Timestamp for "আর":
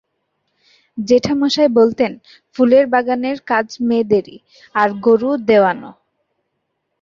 4.75-4.89